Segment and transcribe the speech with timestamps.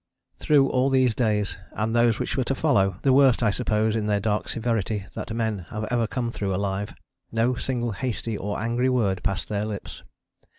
[0.39, 4.07] Through all these days, and those which were to follow, the worst I suppose in
[4.07, 6.95] their dark severity that men have ever come through alive,
[7.31, 10.01] no single hasty or angry word passed their lips.